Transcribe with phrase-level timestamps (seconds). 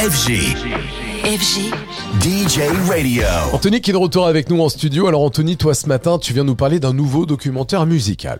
[0.00, 0.56] FG.
[1.24, 1.74] FG.
[2.22, 3.22] DJ Radio.
[3.52, 5.08] Anthony qui est de retour avec nous en studio.
[5.08, 8.38] Alors Anthony, toi ce matin, tu viens nous parler d'un nouveau documentaire musical.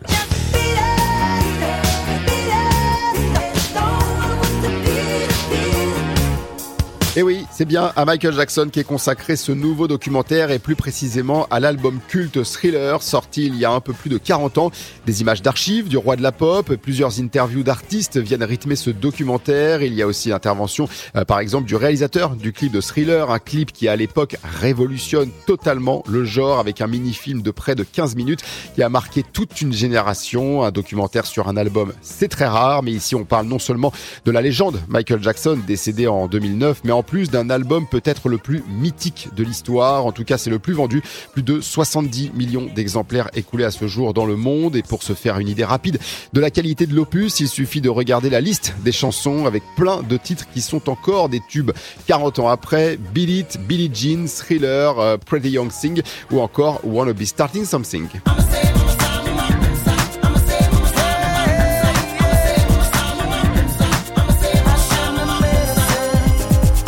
[7.17, 10.77] Et oui, c'est bien à Michael Jackson qui est consacré ce nouveau documentaire et plus
[10.77, 14.71] précisément à l'album culte Thriller sorti il y a un peu plus de 40 ans.
[15.05, 19.83] Des images d'archives du roi de la pop, plusieurs interviews d'artistes viennent rythmer ce documentaire.
[19.83, 20.87] Il y a aussi l'intervention
[21.17, 25.31] euh, par exemple du réalisateur du clip de Thriller, un clip qui à l'époque révolutionne
[25.45, 29.59] totalement le genre avec un mini-film de près de 15 minutes qui a marqué toute
[29.59, 30.63] une génération.
[30.63, 33.91] Un documentaire sur un album, c'est très rare, mais ici on parle non seulement
[34.23, 38.37] de la légende Michael Jackson décédé en 2009, mais en plus d'un album peut-être le
[38.37, 40.05] plus mythique de l'histoire.
[40.05, 41.01] En tout cas, c'est le plus vendu.
[41.33, 44.75] Plus de 70 millions d'exemplaires écoulés à ce jour dans le monde.
[44.75, 45.99] Et pour se faire une idée rapide
[46.33, 50.01] de la qualité de l'opus, il suffit de regarder la liste des chansons avec plein
[50.03, 51.71] de titres qui sont encore des tubes
[52.07, 52.97] 40 ans après.
[53.13, 58.07] Beat It, Billie Jean, Thriller, euh, Pretty Young Thing ou encore Wanna Be Starting Something.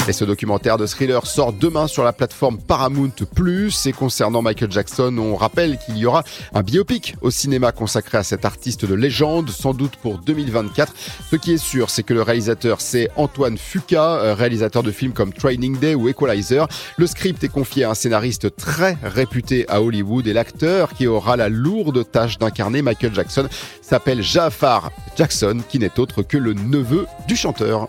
[0.06, 3.86] Et ce documentaire de thriller sort demain sur la plateforme Paramount Plus.
[3.86, 8.24] Et concernant Michael Jackson, on rappelle qu'il y aura un biopic au cinéma consacré à
[8.24, 10.94] cet artiste de légende, sans doute pour 2024.
[11.32, 15.14] Ce qui est sûr, c'est que le réalisateur, c'est Antoine Fuqua, euh, réalisateur de films
[15.14, 16.68] comme Training Day ou Equalizer.
[16.98, 21.38] Le script est confié à un scénariste très réputé à Hollywood et l'acteur qui aura
[21.38, 23.48] la lourde tâche d'incarner Michael Jackson
[23.82, 27.88] s'appelle Jafar Jackson, qui n'est autre que le neveu du chanteur.